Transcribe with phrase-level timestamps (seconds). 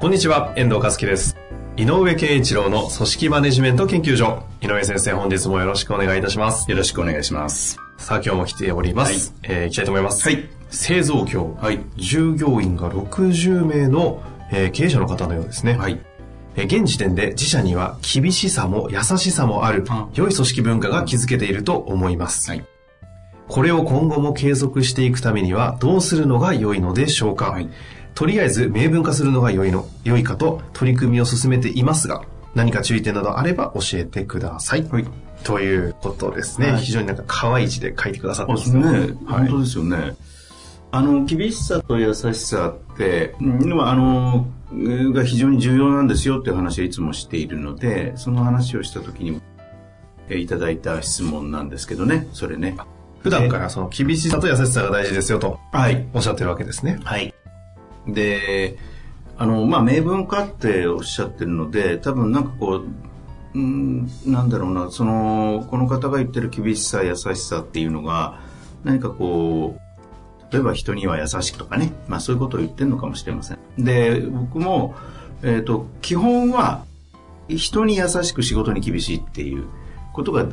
[0.00, 1.36] こんにちは、遠藤和樹です。
[1.76, 4.44] 井上健一郎の組織マネジメント研究所。
[4.60, 6.70] 井上先生、本日もよろしくお願いいたします。
[6.70, 7.78] よろしくお願いします。
[7.96, 9.34] さあ、今日も来ております。
[9.42, 10.22] はいえー、行きたいと思います。
[10.28, 10.48] はい。
[10.70, 11.56] 製造業。
[11.60, 11.80] はい。
[11.96, 14.22] 従業員が60名の、
[14.52, 15.76] えー経営者の方のようですね。
[15.76, 15.98] はい。
[16.54, 22.48] えー現時点で自社には厳しさも優しさもあるあ良い組織文化が築けていると思います。
[22.48, 22.64] はい。
[23.48, 27.68] これを今後も継続していくためにはどうするのが良いのでしょうか、はい
[28.18, 35.06] とりあえず明文化するのが良いの良いかと取り組みを進めていますが何か注意点などあれば教えてください、はい。
[35.44, 40.16] ということですね、はい非常になんか可愛い字で書いてくださってあ、ますね、はい本当ですよね。
[40.90, 44.48] あの、厳しさと優しさって、うんまああの、
[45.12, 49.40] が非常に重要なんですよっていう話はいつもしているので、その話をした時に、
[50.28, 52.76] えーいただいた質問なんですけどね、それね。
[53.22, 56.06] 普段からその厳しさと優しさが大事ですよとはい。
[56.14, 57.34] おっしゃってるわけですねはい。
[58.08, 58.78] で、
[59.36, 62.82] あの、まあ、明文化っておっしゃってるので、多分なんかこ
[63.54, 68.40] う、うん、なんだろうな、その、この方が言ってる厳しさ、優しさっていうのが、
[68.84, 73.58] 何かこう、例えば人には優しくとかね、まあそういうことを言ってるのかもしれません。
[73.78, 74.94] で、僕も、
[75.42, 76.84] えっ、と、基本は、
[77.48, 79.66] 人に優しく仕事に厳しいっていう
[80.12, 80.46] ことが、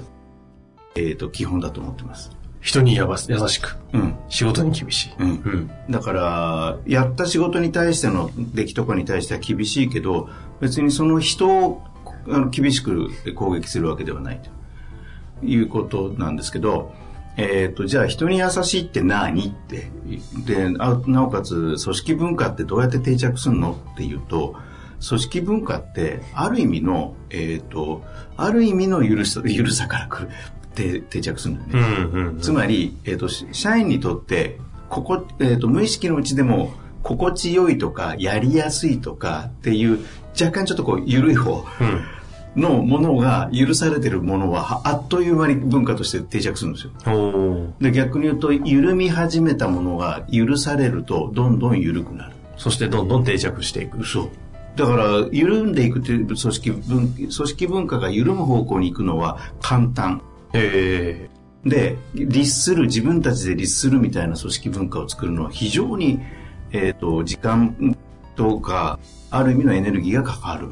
[0.96, 2.32] えっ、と、基本だと思ってます。
[2.66, 3.78] 人にやば優しく。
[3.94, 4.16] うん。
[4.28, 5.30] 仕事に厳しい、うん。
[5.30, 5.72] うん。
[5.88, 11.84] だから、やった仕事に対しての出来とかに対しては厳しいけど、別にその人を
[12.28, 14.50] あの厳しく攻撃するわけではないと。
[15.44, 16.92] いうことなんですけど、
[17.38, 19.92] えっ、と、じゃあ人に優しいって何って、
[20.44, 24.56] で、あなおかつ組織文化ってどうやって定着するのっていうと、
[25.08, 28.02] 組織文化って、ある意味の、えっ、と、
[28.38, 30.30] ある意味の許さ、許さから来る、
[30.76, 31.96] 定定着するんだよね。
[31.96, 34.60] うんうんうんつまり、えっ、と、し社員にとって、
[34.90, 40.00] ここ、えっ、と、無意識のうちでも、心地よいとか、やりやすいとかっていう、
[40.40, 42.02] 若干ちょっとこう、緩い方うん
[42.56, 47.74] のものが許されてるものは、はあっという間に文化として定着するんですよ。
[47.82, 52.36] で、逆に言うと、緩み始めたものが許されると、どんどん緩くなる。
[52.58, 54.30] そしてどんどん定着していくそう。
[54.78, 60.22] だから、緩んでいくという組織文、組織文化が緩む方向に行くのは簡単。
[60.56, 61.30] え
[61.66, 66.20] で、律する、自分たちで律するみたいな組織文化を作るのは非常に、
[66.72, 67.98] えっ、と、時間
[68.36, 69.00] とか、
[69.32, 70.70] ある意味のエネルギーがかかる。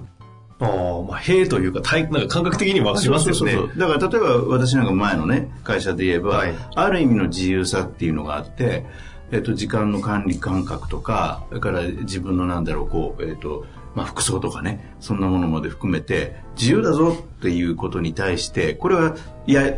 [0.59, 3.55] ー、ああまあ兵というか体なんか感覚的にもわかりますよね。
[3.75, 6.53] だから例えば私なんか前のね、会社で言えば、はい。
[6.75, 8.85] ある意味の自由さっていうのがあって、
[9.33, 19.15] えっ、と、時間の管理感覚とか、それから自分のなんだろう、こう、えっ、と、まあ、服装とかね、そんなものまで含めて、自由だぞっていうことに対して、これは、
[19.47, 19.73] いや、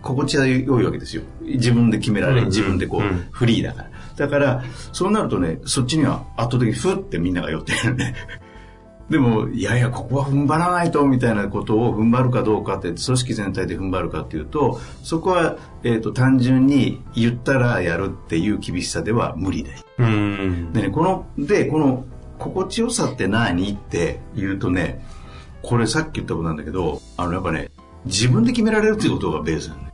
[0.00, 1.22] 心地が良いわけですよ。
[1.42, 3.90] 自分で決められ自分でこう、うんフリーだから。
[4.16, 4.62] だから、
[4.92, 8.14] そうなるとね、そっちには圧倒的にふってみんなが寄ってるよね。
[9.10, 19.74] でも、いやいや、ここは踏ん張らないと、みたいなことを踏ん張るかどうかって、組織全体で踏ん張るかっていうと、そこは、えっ、と、単純に言ったらやるっていう厳しさでは無理で。
[19.98, 22.04] うんでね、この、で、この、
[22.38, 25.04] 心地よさって何って言うとね、
[25.62, 27.70] これさっき言ったことなんだけど、あの、やっぱね、
[28.06, 29.92] 自分で決められるっていうことがベースなのね。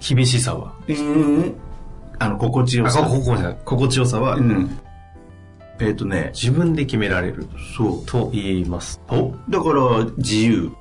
[0.00, 1.54] 厳しさはうん。
[2.18, 3.02] あの、心地よさ。
[3.64, 4.78] 心地よさはうん。
[5.80, 8.06] えっ、とね、自分で決められるそう。
[8.06, 10.72] と言いますとだから自由。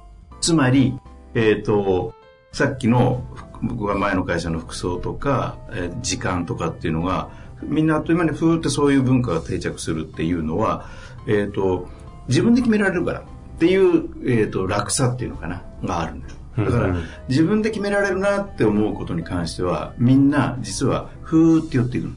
[0.41, 0.93] つまり、
[1.33, 2.13] えっ、と、
[2.51, 3.23] さっきの
[3.63, 7.29] 僕が前の会社の服装とか、えー時間とかっていうのが、
[7.63, 10.89] みんなあっという間にふーってそういう文化が定着するっていうのは、
[11.27, 11.87] えっ、と、
[12.27, 13.23] 自分で決められるからっ
[13.57, 16.35] ていう、えっ、と、楽さっていうのかな、があるんだよ。
[16.57, 16.95] だから、
[17.29, 22.13] 自分で決められるなって思うことに関しては、みんな実はふーって寄っていくの。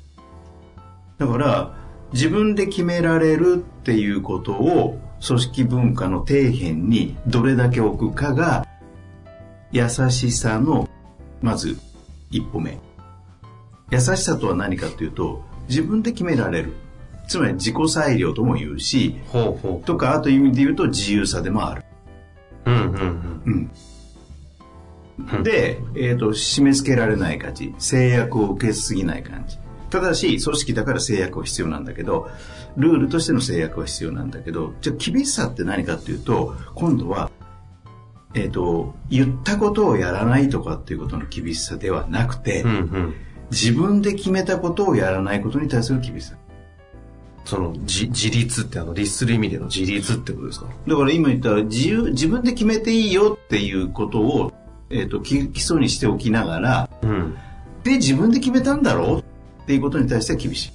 [1.18, 1.74] だから、
[2.12, 8.66] 自分で決められるっていうことを組織文化の底辺にどれだけ置くかが
[9.72, 10.88] 優しさの
[11.42, 11.78] まず
[12.30, 12.78] 一歩目。
[13.90, 16.72] 優しさとは何かというと自分で決められる。
[17.28, 19.16] つまり自己裁量とも言うし、
[19.84, 21.84] とかあという意味で言うと自由さでもある。
[22.66, 23.52] ううんうんうん。
[23.54, 23.70] うん
[25.42, 27.74] で、えっ、と、締め付けられない感じ。
[27.78, 29.56] 制約を受けすぎない感じ。
[29.90, 32.28] ただし、組織だから制約は必要なんだけど、
[32.76, 37.30] ルールとしての制約は必要なんだけど、じゃあ厳しさって何かっていうと、今度は、
[38.34, 43.14] えっ、と、言ったことをやらないとかっていうことの厳しさではなくて、うんうん。
[43.50, 46.36] 自分で決めたことをやらないことに対する厳しさ。
[47.44, 50.66] その、じ自立ってあの、律する意味での自立ってことですか？
[50.86, 54.52] だから今言った自由、自分で決めていいよっていうことを、
[54.90, 57.36] えっ、と、き基礎にしておきながら、うん。
[57.84, 59.24] で、自分で決めたんだろう
[59.66, 60.72] っていうことに対しては厳しい。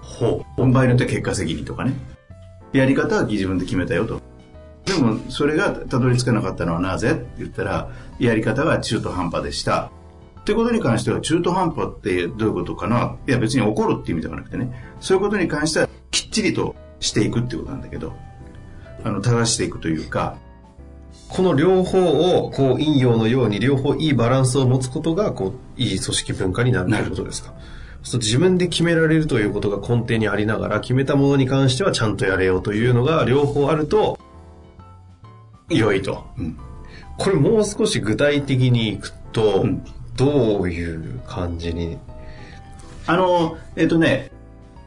[0.00, 1.92] ほ場合によっては結果責任とかね。
[2.72, 4.20] やり方は自分で決めたよと。
[4.84, 7.90] でも、それがたどり着かなかったのはなぜって言ったら、
[8.20, 9.90] やり方が中途半端でした。
[10.40, 13.16] ってことに関しては、中途半端ってどういうことかな？
[13.26, 18.14] いや、別に怒るっていう意味ではなくてね、そういうことに関しては、きっちりとしていくっていうことなんだけど、
[19.02, 20.36] あの、正していくというか、
[21.28, 21.98] この両方
[22.38, 27.52] を、こう、陰陽のように両方いいバランスを持つことが、こう、いい組織文化になるということですか？
[28.02, 34.18] そう自分で決められるということが根底にありながら、決めたものに関してはちゃんとやれよというのが両方あると、
[35.68, 36.26] 良いと。
[36.38, 36.58] うん
[37.18, 39.84] これもう少し具体的にいくと、うん
[40.16, 41.98] どういう感じに？
[43.06, 44.30] あの、えっ、とね、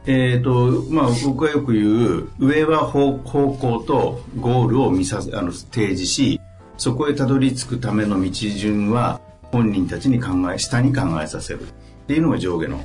[0.06, 6.40] えっ、と、まあ、僕がよく言う、上は方方向とゴールを見させ、あの、提示し、
[6.76, 9.20] そこへたどり着くための道順は、
[9.52, 11.62] 本人たちに考え、下に考えさせる。
[11.62, 11.66] っ
[12.08, 12.84] ていうのが上下の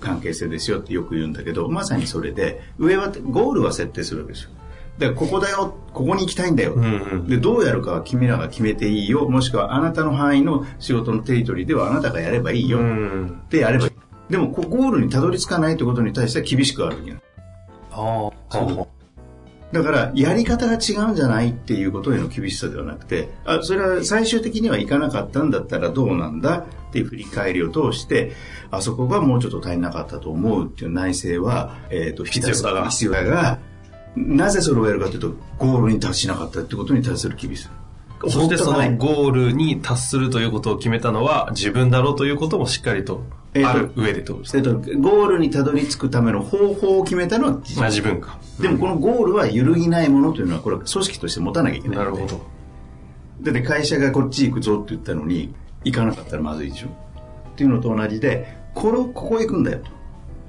[0.00, 4.50] 関係性ですよってよく言うんだけど、まさにそれで、上は、ゴールは設定するわけですよ。
[4.98, 6.74] だここだよ、ここに行きたいんだよ。
[6.74, 6.86] うんう
[7.18, 12.78] んで、どうやるかは君らが決めていいよ、もしくはあなたの範囲の仕事のテリトリーではあなたがやればいいよ。
[12.78, 13.40] うん。
[13.48, 13.92] でやればいい。
[14.30, 17.16] でも、こゴールにたどり着かないということに対しては厳しくあるわけよ
[17.90, 18.98] ああ。
[19.72, 28.32] だから、やり方が違うんじゃないっていうことへの厳しさではなくて、あ、それは最終的にはいかなかったんだったらどうなんだっていう振り返りを通して、
[28.70, 33.58] あそこがもうちょっと足りなかったと思うっていう内政は、えっ、と、必要さが必要だが、
[34.16, 37.70] なぜそれをやるかというと、ゴールに達しなかったってことに対する厳しさ。
[38.22, 43.22] そしてそのゴールに達するということを決めたのは自分だろうということもしっかりと
[43.54, 44.62] ある上でってことですね。
[44.66, 48.38] えっと、ゴールにたどり着くための方法を決めたのは自まあ分自分か。
[48.60, 51.98] でもこのゴールは揺るぎないものというのは、これは組織として持たなきゃいけない。
[51.98, 52.40] なるほど。
[53.40, 55.54] だって会社がこっち行くぞって言ったのに、
[55.84, 56.90] 行かなかったらまずいでしょっ
[57.54, 59.90] ていうのと同じで、これをここへ行くんだよと。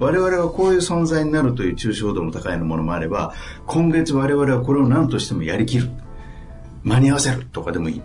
[0.00, 3.34] 我々はこういう存在になるという抽象度も高いものもあれば、
[3.66, 5.90] 今月我々はこれを何としてもやりきる。
[6.82, 7.98] 間に合わせるとかでもいい。
[8.00, 8.02] っ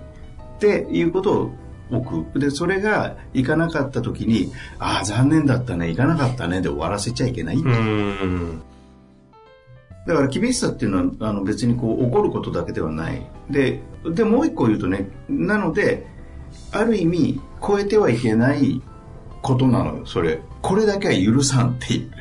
[0.59, 1.51] ていうことを
[1.91, 2.39] 置く。
[2.39, 7.57] で、それが行かなかった時に、ああ、残念だったね、行かなかったね、で終わらせちゃいけない。
[10.07, 13.25] だから厳しさっていうのはあの別にこう怒ることだけではない。
[13.49, 13.81] で、
[14.13, 16.05] でもう一個言うとね、なので、
[16.71, 18.81] ある意味超えてはいけない
[19.41, 20.39] ことなのよ、それ。
[20.61, 22.11] これだけは許さんっていう。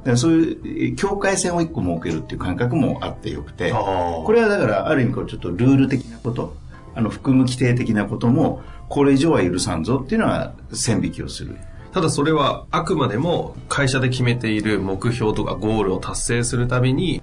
[0.00, 6.56] だからそういうえ境界線を一個設けるっていう感覚もあってよくて、これはだからある意味こうちょっとルール的なこと、
[6.94, 11.56] あの含む規定的なことも、これ以上は許さんぞっていうのは線引きをする。
[11.92, 17.22] ただそれはあくまでも会社で決めている目標とかゴールを達成するたびに、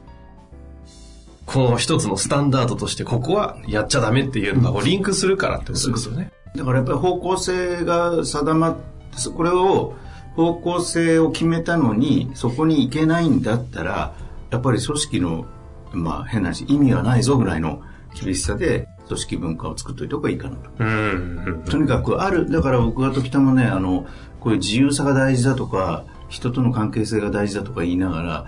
[1.46, 6.32] この一つのスタンダードとしてここはやっちゃダメっていうのがリンクするからってことですよね。
[6.56, 9.94] だからやっぱり方向性が定まって、これを、
[10.38, 14.14] 方向性を決めたのに、そこに行けないんだったら、
[14.52, 15.46] やっぱり組織の、
[15.92, 17.82] まあ変な話、意味がないぞぐらいの
[18.14, 20.70] 厳しさで、組織文化を作っといた方がいいかなと。
[20.78, 21.64] うん。
[21.68, 24.06] とにかくある、だから僕が時たまね、あの、
[24.40, 28.46] こういう自由さが大事だとか、人との関係性が大事だとか言いながら、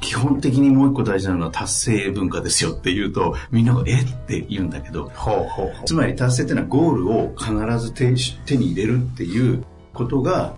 [0.00, 4.00] 基本的にもう一個大事なのは達成文化ですよって言うと、みんながえ？
[4.00, 5.84] って言うんだけど、ほうほうほう。
[5.84, 8.14] つまり達成っていうのはゴールを必ず手
[8.46, 10.54] 手に入れるっていうことが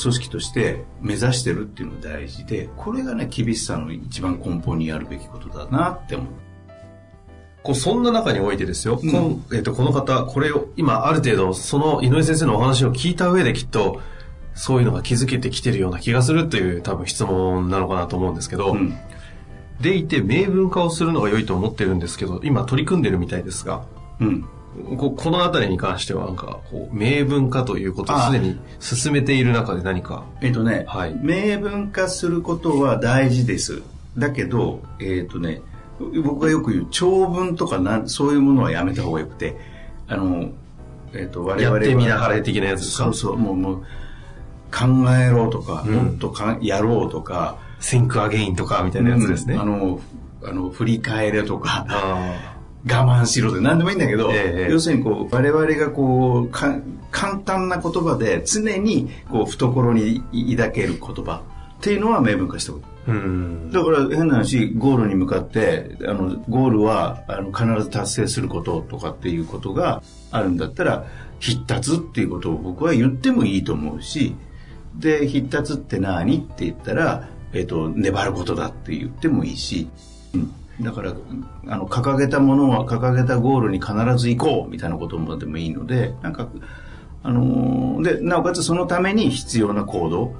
[0.00, 6.28] 組織として目指してるっていうのが大事でこれがね厳しさの一番根本にあるべきことだなって思う。
[7.62, 9.44] こうそんな中においてですよ、うん。
[9.54, 14.00] えっとこの方、これを今ある程度その井上先生のお話を聞いた上できっと
[14.54, 18.96] そういうのが気づけてきてるような気がするという多分質問なのかなと思うんですけど、うん。
[19.80, 23.84] でいて明文化をするのが良いと思ってるんですけど、今取り組んでるみたいですが、
[24.20, 24.48] うん
[24.96, 31.14] ここのあたりに関してはなんかこう明文化ということをすでに進めている中で何か、えっとね、はい。
[31.20, 33.82] 明文化することは大事です。
[34.16, 35.60] だけどえっとね
[36.24, 39.56] 僕がよく言う長文とかなそういうものはやめた方がよくて
[40.08, 40.50] あの
[41.12, 43.04] えっと我々はやってみなはれ的なやつですか？
[43.04, 43.84] そうそうもうもう
[44.74, 45.94] 考えろとか、うん。
[45.94, 49.52] もっとかやろうとか、think again とかみたいなやつですね。
[49.52, 50.00] うんあの、
[50.44, 52.51] あの、振り返れとか、あ
[52.84, 56.78] 我慢しろで何でもいいんだけど、ええ要するにこう我々がこうか
[57.10, 60.22] 簡単な言葉で常にこう懐に
[60.56, 61.42] 抱ける言葉。
[61.82, 63.72] っていうのは明文化した方がいいうん。
[63.72, 71.06] だから変な話、ゴールに向かって、あの、ゴールはあの必ず達成することとかっていうことがあるんだったら、
[71.40, 74.36] 必達っていうことを僕は言ってもいいと思うし、
[74.94, 76.36] で、必達って何？
[76.36, 79.88] って言ったら、えっ、と、粘ることだって言ってもいいし、
[80.34, 80.54] うん。
[80.82, 81.14] だから、
[81.68, 86.48] あの、掲げたものは、掲げたゴールに必ず行こうみたいなこともでもいいので、なんか、
[87.22, 90.34] あのーで、なおかつそのために必要な行動、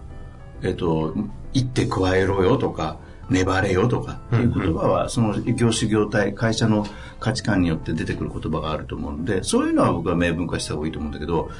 [0.62, 1.14] えっと、
[1.52, 2.98] 行って加えろよとか、
[3.30, 6.86] 粘れよとかっていう言葉は、その業種業態、会社の
[7.20, 11.12] 価値観によって出てくる言葉があると思うので、そういうのは僕は明文化した方がいいと思うん。
[11.12, 11.50] だけど、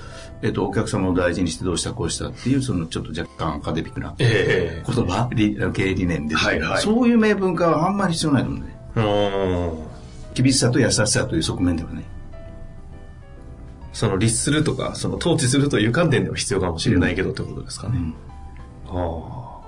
[0.42, 7.96] えっと、お客様を大事にしてどうしたこうしたっていう、そのちょっと若干アカデミックな言ええ葉、理経営理念で、はいはいそういう明文化はあん。
[7.96, 8.62] まり必要ないと思うん。
[8.62, 8.78] だね。
[8.96, 10.42] うん。
[10.42, 12.04] 厳しさと優しさという側面ではね。
[13.92, 17.98] その律するとか、その統治するという観点では必要かもしれないけどってことですかね。
[18.88, 19.61] ああ。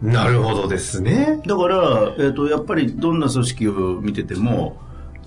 [0.00, 1.40] なるほどですね。
[1.46, 4.78] だから、えっと、やっぱりどんな組織を見てても、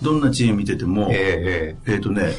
[0.02, 2.34] どんなチーム見てても、えええっ、とね、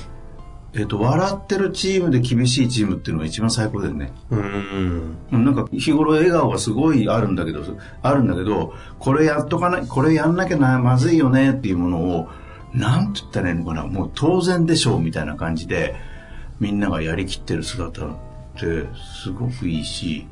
[0.73, 4.13] えっ、と、笑ってるチームで厳しいチームっていうのが一番最高だよね。
[4.31, 5.17] えうん。
[5.33, 7.63] うんなんか日頃笑顔がすごいあるんだけど、
[8.03, 12.29] あるんだけど、これやっとかない、これやんなきゃな、まずいよねっていうものを、
[12.73, 15.97] なんて言ったらいいのかな、もう当然でしょうみたいな感じで、
[16.61, 18.09] みんながやりきってる姿っ
[18.55, 18.87] て
[19.23, 20.29] すごくいいし、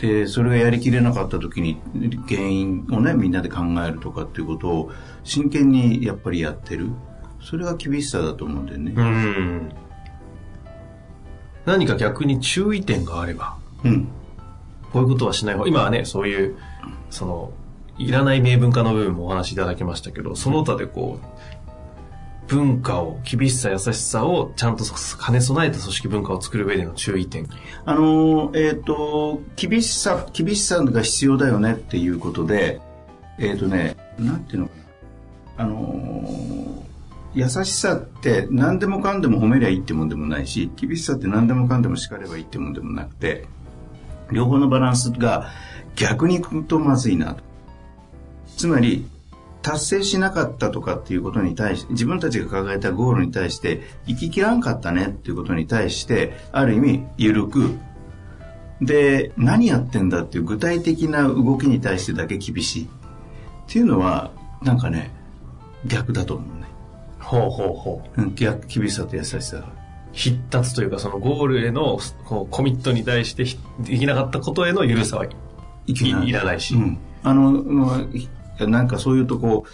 [0.00, 1.78] で、それがやりきれなかった時に
[2.26, 4.90] 原因をね、みんなで考えるとかっていうことを
[5.24, 6.90] 真剣にやっぱりやってる。
[7.42, 8.92] それが厳しさだと思うんだよね。
[8.96, 9.72] うん。
[11.66, 14.08] 何か逆に注意点があれば、うん。
[14.92, 16.56] こういうことはしない方今はね、そういう、
[17.10, 17.52] その、
[17.98, 21.26] いらない明文化の部分もお話しいただきましたけど、その他でこう、
[22.50, 27.48] 文化を、厳しさ、優しさをちゃんと兼ね備えた組織文化を作る上での注意点。
[27.84, 32.80] あのえっ、と、厳しさ、厳しさが必要だよねっていうことで、
[33.38, 34.74] えっ、とね、なんていうのか
[35.58, 35.64] な。
[35.64, 36.84] あの
[37.34, 43.46] 優しさって何でもかんでも褒めりゃいいってもんでもないし、厳しさって何でもかんでも叱ればいいってもんでもなくて、
[44.32, 45.50] 両方のバランスが
[45.94, 47.44] 逆にいくとまずいなと。
[48.56, 49.06] つまり、
[49.62, 57.78] 達成しなかったとかっていうことに対して、自分たちが掲げたゴールに対して、生ききらんかったねっていうことに対して、ある意味、緩く、
[58.80, 62.84] で、何やってんだっていう具体的な動きに対してだけ厳しい。
[62.84, 64.30] っていうのは、
[64.62, 65.10] なんかね、
[65.86, 66.66] 逆だと思うね。
[67.18, 68.22] ほうほうほう。
[68.22, 69.80] うん逆、厳しさと優しさが。
[70.12, 75.28] 必達というか、そのゴールへのこうコミットに対してひできなかったことへの許さはい
[75.86, 76.74] いいらないし。
[76.74, 76.98] うん。
[77.22, 77.98] あの、まあ
[78.66, 79.70] なんかそういうとこう、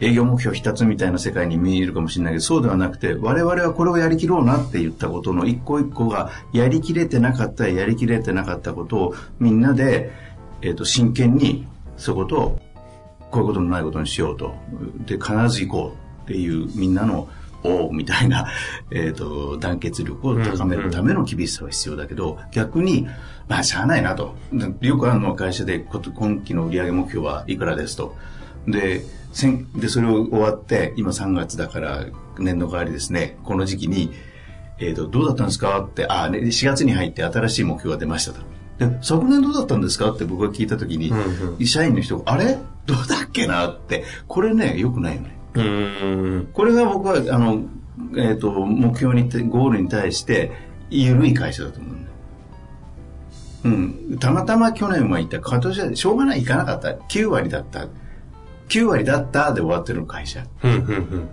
[0.00, 10.10] 営業目標一つみたいな世界に見えるかもしれないけど、そうではなくて、我々はこれをやりきろうなって言ったことの一個一個が、やりきれてなかった、やりきれてなかったことを、みんなで、
[10.62, 12.60] えっ、と、真剣に、そことを、
[13.30, 14.54] こういうことのないことにしようと。
[15.06, 17.28] で、必ず行こうっていう、みんなの、
[17.62, 18.48] おうみたいな、
[18.90, 23.08] えっ、と、団結力を高めるための厳しさは必要だけど、逆に、
[23.48, 24.34] まあ、しゃあないなと。
[24.80, 28.16] よくあるのは会社で、今期の売上目標はいくらですと。
[28.66, 32.06] で、せんで、それを終わって、今3月だから、
[32.38, 34.12] 年度代わりですね、この時期に、
[34.78, 38.40] えっ、と、どうだったんですかって、あ、ね、4月に入って新しい目標が出ましたと。
[38.78, 42.58] で、昨年どうだったんですかって僕が聞いたときに、うん社員の人が、あれ？
[42.86, 45.35] どうだっけなって、これね、良くないよね。
[45.60, 46.46] うーん。
[46.52, 47.64] これが僕は、あの、
[48.16, 50.52] えっ、と、目標にて、ゴールに対して、
[50.90, 52.14] 緩い会社だと思うんだよ。
[53.64, 53.68] う
[54.14, 54.18] ん。
[54.18, 56.90] たまたま去年は行った、今年はしょうがない、行かなかった。
[56.90, 57.88] 9割だった。
[58.68, 60.44] 9割だったで終わってる会社。
[60.62, 61.28] うん、うん、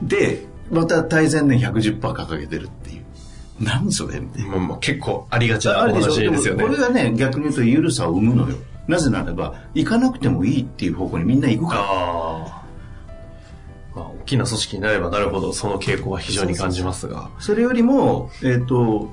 [0.00, 0.08] うん。
[0.08, 3.04] で、また対前年110%掲げてるっていう。
[3.60, 4.76] 何それみたいな。
[4.76, 6.68] 結構ありがちな話ですよねも。
[6.68, 8.56] これがね、逆に言うと緩さを生むのよ。
[8.86, 11.82] なぜならば、行かなくてもいいっていう方向にみんな行くから。
[14.28, 17.30] きな組織になればなるほど、その傾向は非常に感じますが。
[17.38, 19.10] それよりも、えっ、と、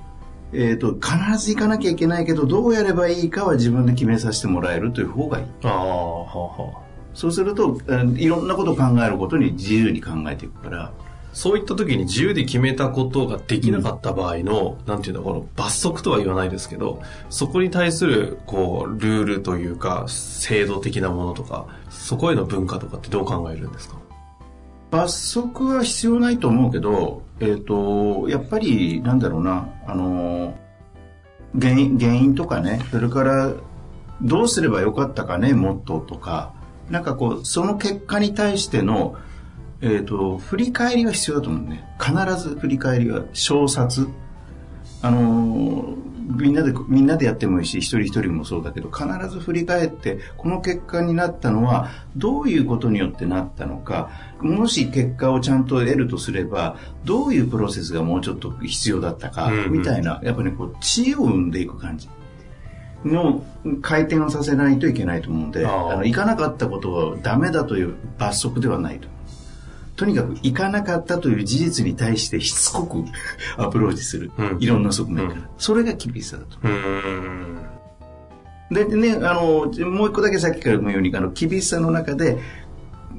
[0.54, 5.46] えっ、と、必ず行かなきゃいけないけど、どうやればいいかは自分で決めさせてもらえるという方がいい。
[5.64, 6.86] ああ、はあはあ。
[7.14, 10.92] そうすると、えーいろんなことを考えることに自由に考えていくから、
[11.34, 23.98] そういった時に自由で決めたことができなかった場合の、なんていうの、この罰則とは言わないですけど、そこに対する、こう、ルールというか、制度的なものとか、そこへの文化とかってどう考えるんですか？
[24.92, 30.56] 罰則は必要ないと思うけど、えっ、と、やっぱり、なんだろうな、あの、
[31.60, 33.54] 原因、原因とかね、それから、
[34.22, 36.54] どうすればよかったかね、もっととか、
[36.90, 39.16] なんかこう、その結果に対しての、
[39.82, 41.84] えっ、ー、と、振り返りは必要だと思うね。
[42.00, 44.08] 必ず振り返りは、小冊。
[45.02, 62.10] あの、みんなで、みんなでやってもいいし、一人一人もそうだけど、必ず振り返って、この結果になったのは、どういうことによってなったのか、もし結果をちゃんと得るとすれば、どういうプロセスがもうちょっと必要だったか、みたいな、やっぱり、ね、こう、知恵を生んでいく感じ。
[63.06, 63.44] の
[63.82, 69.08] 回転をさせないといけないと思うんで、あの行かなかったことはダメだという罰則ではないと。
[69.96, 73.04] とにかく行かなかったという事実に対してしつこく
[73.58, 74.32] アプローチする。
[74.38, 75.48] うん、いろんな側面から、うん。
[75.58, 76.60] それが厳しさだと。
[78.72, 82.40] でね、あの、もう一個だけさっきから言うように、あの、厳しさの中で、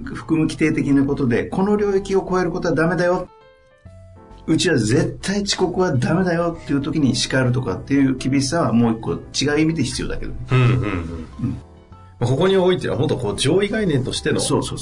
[0.05, 3.29] 含む規定的なことで、この領域を超えることはダメだよ。
[4.47, 10.39] うちは絶対遅刻はダメだよっていう時に叱るとかっていう厳しさはもう一個違う意味で必要だけどね。
[10.53, 10.79] うんうんうん。
[11.41, 11.59] うん
[12.19, 14.41] ここにおいてはもっとこう上位概念としての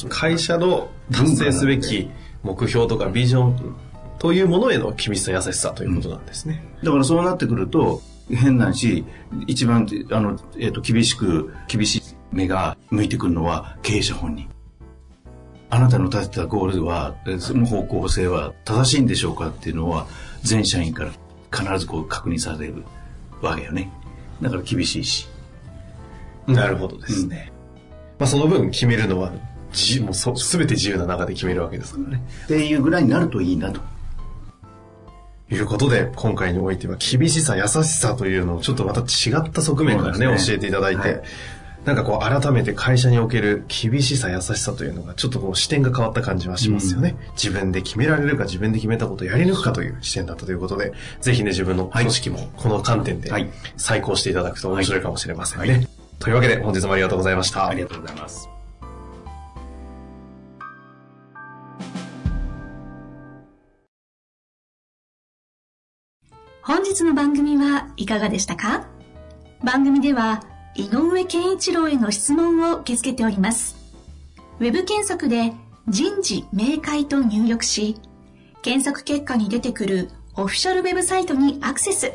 [0.09, 2.09] 会社の達成すべき
[2.43, 3.77] 目標とかビジョン
[4.19, 6.65] というものへの厳しさ優しさということなんですね。
[6.83, 8.01] だからそうなってくると
[8.31, 9.05] 変なし
[9.47, 14.49] 一番あの、えー、と厳しく厳しい目が向いてくるのは経営者本人。
[15.71, 20.07] あなたの立てたゴールはその方向性は正しいんでしょうかっていうのは
[20.43, 21.11] 全社員から
[21.53, 22.85] 必ずこう確認される
[23.41, 23.91] わけよね。
[24.41, 25.34] だから厳しいし。
[26.47, 27.53] なるほどですね。
[28.19, 29.33] まあその分決めるのは、
[29.73, 32.23] じもうそ全て自由な中で決めるわけですからね。
[32.45, 33.81] っていうぐらいになるといいなと。
[35.51, 41.23] いうことで、今回においては厳しさ、優しさというのをちょっとまた違った側面からね、ね教えていただいて、はい、
[41.85, 47.17] なんかこう改めて会社における厳しさ、優しさというのがちょっとこう視点が変わった感じはしますよね。
[47.29, 53.31] うん、自分で決められるか、自分で決めたことをやり抜くかという視点だったということで、ぜひね、自分の組織もこの観点で
[53.77, 55.69] 再考していただくと面白いかもしれませんね。
[55.69, 57.67] はいはいというわけで本日もありがとうございました。
[57.69, 58.49] ありがとうございます。
[66.63, 68.87] 本日の番組はいかがでしたか？
[69.63, 70.43] 番組では
[70.75, 73.77] 井上健一郎への質問を受け付けております。
[74.61, 75.53] ウェブ検索で
[75.89, 77.97] 人事明快と入力し、
[78.63, 82.15] 検索結果に出てくるオフィシャルウェブサイトにアクセス。